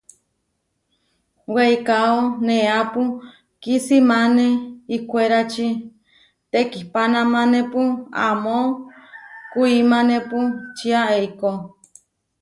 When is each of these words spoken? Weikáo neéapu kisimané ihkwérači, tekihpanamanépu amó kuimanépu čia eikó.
Weikáo 1.53 2.17
neéapu 2.45 3.01
kisimané 3.61 4.45
ihkwérači, 4.95 5.67
tekihpanamanépu 6.51 7.81
amó 8.27 8.57
kuimanépu 9.51 10.37
čia 10.77 11.01
eikó. 11.17 11.51